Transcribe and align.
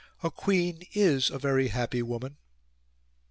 "A 0.23 0.31
queen 0.31 0.81
IS 0.93 1.29
a 1.29 1.37
very 1.37 1.67
happy 1.67 2.01
woman." 2.01 2.37